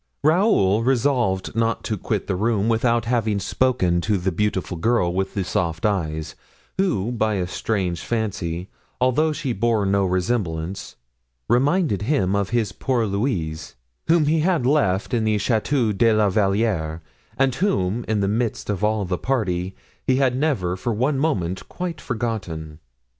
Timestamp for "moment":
21.19-21.69